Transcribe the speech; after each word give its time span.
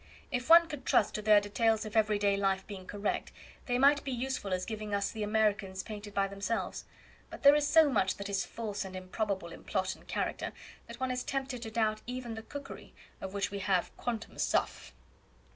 If 0.31 0.49
one 0.49 0.67
could 0.67 0.83
trust 0.83 1.13
to 1.13 1.21
their 1.21 1.39
details 1.39 1.85
of 1.85 1.95
every 1.95 2.17
day 2.17 2.35
life 2.35 2.65
being 2.65 2.87
correct, 2.87 3.31
they 3.67 3.77
might 3.77 4.03
be 4.03 4.09
useful 4.11 4.51
as 4.51 4.65
giving 4.65 4.95
us 4.95 5.11
the 5.11 5.21
Americans 5.21 5.83
painted 5.83 6.11
by 6.15 6.27
themselves; 6.27 6.85
but 7.29 7.43
there 7.43 7.53
is 7.53 7.67
so 7.67 7.87
much 7.87 8.15
that 8.17 8.27
is 8.27 8.43
false 8.43 8.83
and 8.83 8.95
improbable 8.95 9.49
in 9.49 9.63
plot 9.63 9.93
and 9.95 10.07
character, 10.07 10.53
that 10.87 10.99
one 10.99 11.11
is 11.11 11.23
tempted 11.23 11.61
to 11.61 11.69
doubt 11.69 12.01
even 12.07 12.33
the 12.33 12.41
cookery, 12.41 12.95
of 13.21 13.35
which 13.35 13.51
we 13.51 13.59
have 13.59 13.95
QUANTUM 13.97 14.39
SUFF." 14.39 14.91